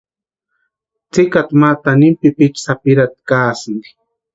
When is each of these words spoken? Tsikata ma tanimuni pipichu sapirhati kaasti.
Tsikata 1.11 1.53
ma 1.59 1.69
tanimuni 1.83 2.17
pipichu 2.19 2.59
sapirhati 2.63 3.19
kaasti. 3.29 3.87